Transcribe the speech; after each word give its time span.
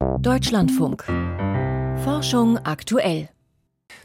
Deutschlandfunk. 0.00 1.04
Forschung 2.04 2.56
aktuell. 2.58 3.28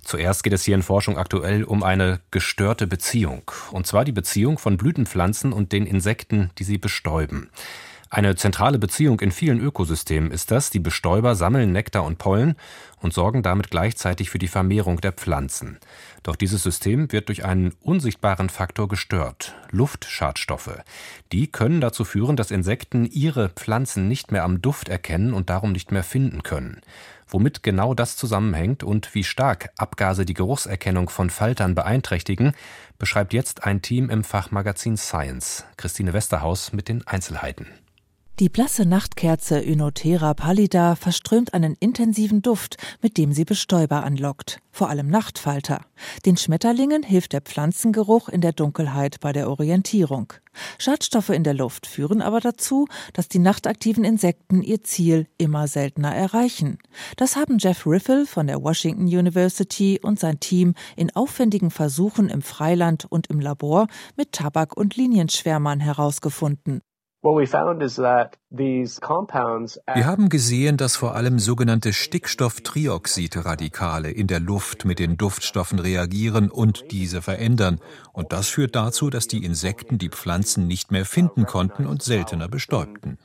Zuerst 0.02 0.44
geht 0.44 0.52
es 0.52 0.66
hier 0.66 0.76
in 0.76 0.84
Forschung 0.84 1.18
aktuell 1.18 1.64
um 1.64 1.84
eine 1.84 2.20
gestörte 2.32 2.86
Beziehung. 2.86 3.50
Und 3.72 3.88
zwar 3.88 4.04
die 4.04 4.12
Beziehung 4.12 4.58
von 4.58 4.76
Blütenpflanzen 4.76 5.54
und 5.54 5.72
den 5.72 5.86
Insekten, 5.86 6.52
die 6.58 6.66
sie 6.66 6.78
bestäuben. 6.78 7.50
Eine 8.12 8.36
zentrale 8.36 8.78
Beziehung 8.78 9.20
in 9.20 9.32
vielen 9.32 9.60
Ökosystemen 9.60 10.32
ist 10.32 10.52
das. 10.52 10.70
Die 10.70 10.80
Bestäuber 10.80 11.36
sammeln 11.36 11.72
Nektar 11.72 12.04
und 12.04 12.18
Pollen 12.18 12.56
und 13.02 13.14
sorgen 13.14 13.42
damit 13.42 13.72
gleichzeitig 13.72 14.30
für 14.30 14.38
die 14.38 14.48
Vermehrung 14.48 15.02
der 15.02 15.12
Pflanzen. 15.12 15.80
Doch 16.22 16.36
dieses 16.36 16.62
System 16.62 17.12
wird 17.12 17.30
durch 17.30 17.46
einen 17.46 17.74
unsichtbaren 17.82 18.50
Faktor 18.50 18.88
gestört. 18.88 19.56
Luftschadstoffe. 19.72 20.84
Die 21.32 21.48
können 21.48 21.82
dazu 21.82 22.06
führen, 22.06 22.36
dass 22.36 22.52
Insekten 22.52 23.06
ihre 23.06 23.50
Pflanzen 23.50 24.08
nicht 24.08 24.32
mehr 24.32 24.44
am 24.44 24.62
Duft 24.62 24.88
erkennen 24.88 25.34
und 25.34 25.50
darum 25.50 25.72
nicht 25.72 25.92
mehr 25.92 26.04
finden 26.04 26.44
können. 26.44 26.82
Womit 27.28 27.64
genau 27.64 27.96
das 27.96 28.18
zusammenhängt 28.18 28.84
und 28.84 29.16
wie 29.16 29.24
stark 29.24 29.72
Abgase 29.78 30.26
die 30.26 30.36
Geruchserkennung 30.36 31.10
von 31.10 31.32
Faltern 31.32 31.74
beeinträchtigen, 31.74 32.54
beschreibt 33.00 33.34
jetzt 33.34 33.64
ein 33.64 33.82
Team 33.82 34.12
im 34.12 34.24
Fachmagazin 34.24 34.96
Science. 34.96 35.66
Christine 35.76 36.14
Westerhaus 36.14 36.72
mit 36.72 36.88
den 36.88 37.06
Einzelheiten. 37.08 37.68
Die 38.40 38.50
blasse 38.50 38.86
Nachtkerze 38.86 39.62
Ynotera 39.62 40.34
pallida 40.34 40.98
verströmt 40.98 41.54
einen 41.54 41.78
intensiven 41.80 42.42
Duft, 42.42 42.76
mit 43.02 43.18
dem 43.18 43.32
sie 43.32 43.46
Bestäuber 43.46 44.04
anlockt, 44.04 44.60
vor 44.72 44.90
allem 44.90 45.08
Nachtfalter. 45.08 45.86
Den 46.26 46.36
Schmetterlingen 46.36 47.02
hilft 47.02 47.32
der 47.32 47.40
Pflanzengeruch 47.40 48.28
in 48.28 48.42
der 48.42 48.52
Dunkelheit 48.52 49.22
bei 49.22 49.32
der 49.32 49.50
Orientierung. 49.50 50.34
Schadstoffe 50.78 51.30
in 51.30 51.46
der 51.46 51.54
Luft 51.54 51.88
führen 51.88 52.22
aber 52.22 52.42
dazu, 52.42 52.90
dass 53.14 53.30
die 53.30 53.40
nachtaktiven 53.40 54.04
Insekten 54.04 54.62
ihr 54.62 54.84
Ziel 54.84 55.28
immer 55.38 55.70
seltener 55.70 56.14
erreichen. 56.14 56.80
Das 57.16 57.38
haben 57.38 57.58
Jeff 57.58 57.88
Riffle 57.88 58.26
von 58.26 58.48
der 58.48 58.62
Washington 58.62 59.06
University 59.06 59.98
und 60.04 60.20
sein 60.20 60.42
Team 60.42 60.74
in 60.98 61.16
aufwendigen 61.16 61.72
Versuchen 61.72 62.28
im 62.28 62.42
Freiland 62.42 63.06
und 63.06 63.28
im 63.28 63.40
Labor 63.40 63.88
mit 64.18 64.34
Tabak- 64.34 64.76
und 64.76 64.98
Linienschwärmern 64.98 65.80
herausgefunden. 65.80 66.82
Wir 69.94 70.06
haben 70.06 70.30
gesehen, 70.30 70.78
dass 70.78 70.96
vor 70.96 71.16
allem 71.16 71.40
sogenannte 71.40 71.92
Stickstofftrioxidradikale 71.92 74.12
in 74.12 74.28
der 74.28 74.40
Luft 74.40 74.86
mit 74.86 75.00
den 75.00 75.18
Duftstoffen 75.18 75.80
reagieren 75.80 76.52
und 76.52 76.92
diese 76.92 77.24
verändern. 77.24 77.80
Und 78.14 78.32
das 78.32 78.50
führt 78.50 78.76
dazu, 78.76 79.10
dass 79.10 79.28
die 79.28 79.44
Insekten 79.44 79.98
die 79.98 80.10
Pflanzen 80.10 80.68
nicht 80.68 80.92
mehr 80.92 81.06
finden 81.06 81.48
konnten 81.48 81.88
und 81.88 82.04
seltener 82.04 82.48
bestäubten. 82.48 83.18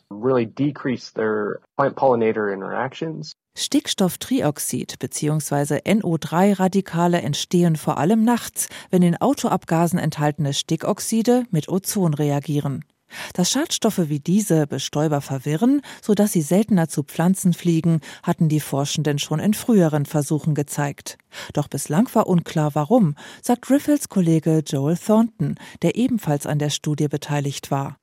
Stickstofftrioxid 3.59 4.99
bzw. 4.99 5.81
NO3-Radikale 5.85 7.21
entstehen 7.21 7.77
vor 7.77 7.99
allem 7.99 8.25
nachts, 8.25 8.71
wenn 8.91 9.03
in 9.03 9.21
Autoabgasen 9.21 9.99
enthaltene 9.99 10.55
Stickoxide 10.55 11.45
mit 11.51 11.69
Ozon 11.69 12.15
reagieren. 12.15 12.87
Dass 13.35 13.51
Schadstoffe 13.51 14.09
wie 14.09 14.21
diese 14.21 14.67
Bestäuber 14.67 15.21
verwirren, 15.21 15.83
sodass 16.03 16.33
sie 16.33 16.43
seltener 16.43 16.89
zu 16.89 17.03
Pflanzen 17.03 17.53
fliegen, 17.53 18.01
hatten 18.23 18.49
die 18.49 18.61
Forschenden 18.61 19.19
schon 19.19 19.41
in 19.41 19.55
früheren 19.55 20.07
Versuchen 20.07 20.55
gezeigt. 20.55 21.19
Doch 21.53 21.69
bislang 21.69 22.09
war 22.15 22.27
unklar 22.27 22.75
warum, 22.75 23.15
sagt 23.43 23.71
Riffels 23.71 24.09
Kollege 24.09 24.63
Joel 24.67 24.97
Thornton, 24.97 25.57
der 25.83 25.97
ebenfalls 25.97 26.47
an 26.47 26.59
der 26.59 26.71
Studie 26.71 27.09
beteiligt 27.09 27.71
war. 27.71 27.97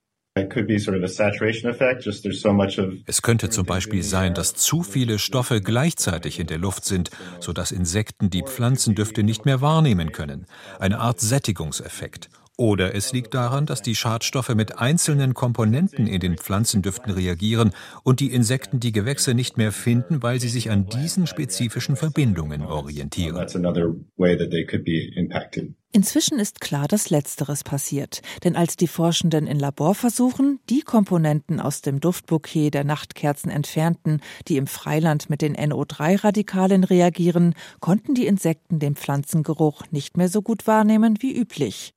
Es 3.08 3.22
könnte 3.24 3.50
zum 3.50 3.66
Beispiel 3.66 4.04
sein, 4.04 4.34
dass 4.36 4.54
zu 4.54 4.84
viele 4.84 5.18
Stoffe 5.18 5.62
gleichzeitig 5.62 6.40
in 6.40 6.46
der 6.46 6.60
Luft 6.60 6.86
sind, 6.86 7.10
sodass 7.40 7.72
Insekten 7.72 8.30
die 8.30 8.44
Pflanzendüfte 8.44 9.24
nicht 9.24 9.46
mehr 9.46 9.62
wahrnehmen 9.62 10.12
können. 10.12 10.46
Eine 10.80 11.00
Art 11.00 11.20
Sättigungseffekt. 11.20 12.30
Oder 12.58 12.96
es 12.96 13.14
liegt 13.14 13.36
daran, 13.36 13.68
dass 13.68 13.84
die 13.84 13.96
Schadstoffe 13.96 14.56
mit 14.56 14.80
einzelnen 14.80 15.36
Komponenten 15.36 16.08
in 16.08 16.20
den 16.20 16.38
Pflanzendüften 16.38 17.14
reagieren 17.14 17.72
und 18.04 18.20
die 18.20 18.34
Insekten 18.34 18.80
die 18.80 18.92
Gewächse 18.92 19.36
nicht 19.36 19.58
mehr 19.58 19.72
finden, 19.72 20.24
weil 20.24 20.40
sie 20.40 20.50
sich 20.50 20.72
an 20.72 20.88
diesen 20.88 21.28
spezifischen 21.28 21.96
Verbindungen 21.96 22.64
orientieren. 22.64 23.36
Inzwischen 25.94 26.40
ist 26.40 26.60
klar, 26.60 26.88
dass 26.88 27.10
Letzteres 27.12 27.64
passiert. 27.64 28.22
Denn 28.44 28.56
als 28.56 28.76
die 28.76 28.88
Forschenden 28.88 29.46
in 29.46 29.60
Laborversuchen 29.60 30.60
die 30.70 30.82
Komponenten 30.82 31.60
aus 31.60 31.82
dem 31.82 32.00
Duftbouquet 32.00 32.72
der 32.72 32.84
Nachtkerzen 32.84 33.52
entfernten, 33.52 34.22
die 34.48 34.58
im 34.58 34.68
Freiland 34.68 35.30
mit 35.30 35.44
den 35.44 35.56
NO3-Radikalen 35.56 36.84
reagieren, 36.84 37.54
konnten 37.80 38.16
die 38.16 38.26
Insekten 38.26 38.80
den 38.80 38.96
Pflanzengeruch 38.96 39.84
nicht 39.92 40.18
mehr 40.18 40.30
so 40.30 40.42
gut 40.42 40.66
wahrnehmen 40.68 41.18
wie 41.22 41.36
üblich. 41.36 41.94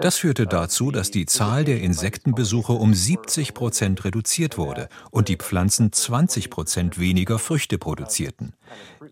Das 0.00 0.18
führte 0.18 0.46
dazu, 0.46 0.90
dass 0.90 1.10
die 1.10 1.26
Zahl 1.26 1.64
der 1.64 1.80
Insektenbesuche 1.80 2.72
um 2.72 2.94
70 2.94 3.54
Prozent 3.54 4.04
reduziert 4.04 4.58
wurde 4.58 4.88
und 5.10 5.28
die 5.28 5.36
Pflanzen 5.36 5.92
20 5.92 6.50
Prozent 6.50 6.98
weniger 6.98 7.38
Früchte 7.38 7.78
produzierten. 7.78 8.54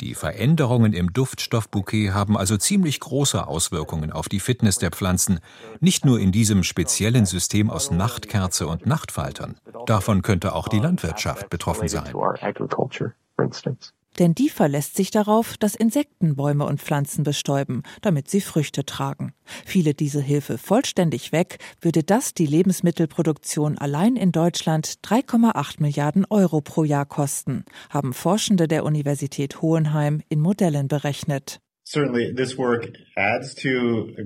Die 0.00 0.14
Veränderungen 0.14 0.92
im 0.92 1.12
Duftstoffbouquet 1.12 2.10
haben 2.12 2.36
also 2.36 2.56
ziemlich 2.56 3.00
große 3.00 3.46
Auswirkungen 3.46 4.12
auf 4.12 4.28
die 4.28 4.40
Fitness 4.40 4.78
der 4.78 4.90
Pflanzen, 4.90 5.40
nicht 5.80 6.04
nur 6.04 6.18
in 6.18 6.32
diesem 6.32 6.62
speziellen 6.62 7.26
System 7.26 7.70
aus 7.70 7.90
Nachtkerze 7.90 8.66
und 8.66 8.86
Nachtfaltern. 8.86 9.56
Davon 9.86 10.22
könnte 10.22 10.54
auch 10.54 10.68
die 10.68 10.80
Landwirtschaft 10.80 11.50
betroffen 11.50 11.88
sein 11.88 12.14
denn 14.18 14.34
die 14.34 14.48
verlässt 14.48 14.96
sich 14.96 15.10
darauf, 15.10 15.56
dass 15.56 15.74
Insekten 15.74 16.36
Bäume 16.36 16.66
und 16.66 16.80
Pflanzen 16.80 17.24
bestäuben, 17.24 17.82
damit 18.02 18.28
sie 18.28 18.40
Früchte 18.40 18.84
tragen. 18.84 19.32
Fiele 19.64 19.94
diese 19.94 20.20
Hilfe 20.20 20.58
vollständig 20.58 21.32
weg, 21.32 21.58
würde 21.80 22.02
das 22.02 22.34
die 22.34 22.46
Lebensmittelproduktion 22.46 23.78
allein 23.78 24.16
in 24.16 24.32
Deutschland 24.32 24.98
3,8 25.04 25.76
Milliarden 25.78 26.26
Euro 26.28 26.60
pro 26.60 26.84
Jahr 26.84 27.06
kosten, 27.06 27.64
haben 27.88 28.12
Forschende 28.12 28.68
der 28.68 28.84
Universität 28.84 29.62
Hohenheim 29.62 30.22
in 30.28 30.40
Modellen 30.40 30.88
berechnet. 30.88 31.60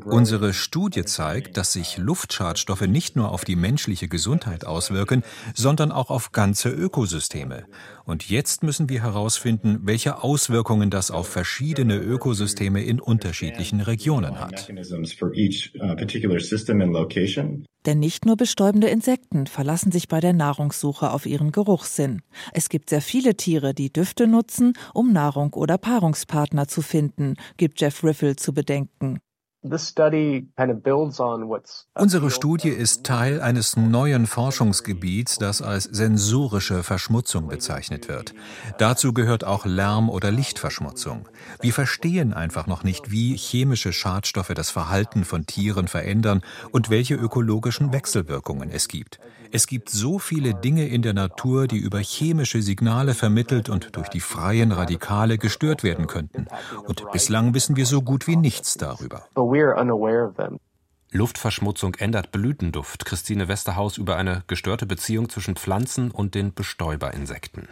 Unsere 0.04 0.52
Studie 0.52 1.06
zeigt, 1.06 1.56
dass 1.56 1.72
sich 1.72 1.96
Luftschadstoffe 1.96 2.86
nicht 2.86 3.16
nur 3.16 3.30
auf 3.30 3.46
die 3.46 3.56
menschliche 3.56 4.06
Gesundheit 4.06 4.66
auswirken, 4.66 5.22
sondern 5.54 5.90
auch 5.90 6.10
auf 6.10 6.32
ganze 6.32 6.68
Ökosysteme. 6.68 7.64
Und 8.04 8.28
jetzt 8.28 8.64
müssen 8.64 8.90
wir 8.90 9.02
herausfinden, 9.02 9.80
welche 9.84 10.22
Auswirkungen 10.22 10.90
das 10.90 11.10
auf 11.10 11.26
verschiedene 11.26 11.96
Ökosysteme 11.96 12.84
in 12.84 13.00
unterschiedlichen 13.00 13.80
Regionen 13.80 14.38
hat. 14.40 14.68
Denn 17.86 17.98
nicht 17.98 18.24
nur 18.24 18.36
bestäubende 18.36 18.88
Insekten 18.88 19.46
verlassen 19.46 19.92
sich 19.92 20.08
bei 20.08 20.20
der 20.20 20.32
Nahrungssuche 20.32 21.10
auf 21.10 21.26
ihren 21.26 21.52
Geruchssinn. 21.52 22.22
Es 22.52 22.68
gibt 22.68 22.90
sehr 22.90 23.02
viele 23.02 23.36
Tiere, 23.36 23.74
die 23.74 23.92
Düfte 23.92 24.26
nutzen, 24.26 24.72
um 24.94 25.12
Nahrung 25.12 25.52
oder 25.54 25.76
Paarungspartner 25.76 26.66
zu 26.66 26.82
finden, 26.82 27.34
gibt 27.56 27.80
Jeff 27.80 28.02
Riffle 28.02 28.36
zu 28.36 28.54
bedenken. 28.54 29.20
Unsere 31.94 32.30
Studie 32.30 32.68
ist 32.68 33.04
Teil 33.04 33.40
eines 33.40 33.78
neuen 33.78 34.26
Forschungsgebiets, 34.26 35.38
das 35.38 35.62
als 35.62 35.84
sensorische 35.84 36.82
Verschmutzung 36.82 37.48
bezeichnet 37.48 38.06
wird. 38.08 38.34
Dazu 38.76 39.14
gehört 39.14 39.44
auch 39.44 39.64
Lärm- 39.64 40.10
oder 40.10 40.30
Lichtverschmutzung. 40.30 41.30
Wir 41.62 41.72
verstehen 41.72 42.34
einfach 42.34 42.66
noch 42.66 42.84
nicht, 42.84 43.10
wie 43.10 43.38
chemische 43.38 43.94
Schadstoffe 43.94 44.52
das 44.54 44.70
Verhalten 44.70 45.24
von 45.24 45.46
Tieren 45.46 45.88
verändern 45.88 46.42
und 46.70 46.90
welche 46.90 47.14
ökologischen 47.14 47.90
Wechselwirkungen 47.90 48.70
es 48.70 48.86
gibt. 48.88 49.18
Es 49.54 49.68
gibt 49.68 49.88
so 49.88 50.18
viele 50.18 50.52
Dinge 50.52 50.88
in 50.88 51.02
der 51.02 51.12
Natur, 51.14 51.68
die 51.68 51.76
über 51.76 52.00
chemische 52.00 52.60
Signale 52.60 53.14
vermittelt 53.14 53.68
und 53.68 53.94
durch 53.94 54.08
die 54.08 54.18
freien 54.18 54.72
Radikale 54.72 55.38
gestört 55.38 55.84
werden 55.84 56.08
könnten. 56.08 56.48
Und 56.88 57.04
bislang 57.12 57.54
wissen 57.54 57.76
wir 57.76 57.86
so 57.86 58.02
gut 58.02 58.26
wie 58.26 58.34
nichts 58.34 58.74
darüber. 58.74 59.28
Luftverschmutzung 61.12 61.94
ändert 61.94 62.32
Blütenduft. 62.32 63.04
Christine 63.04 63.46
Westerhaus 63.46 63.98
über 63.98 64.16
eine 64.16 64.42
gestörte 64.48 64.84
Beziehung 64.84 65.28
zwischen 65.28 65.54
Pflanzen 65.54 66.10
und 66.10 66.34
den 66.34 66.54
Bestäuberinsekten. 66.54 67.68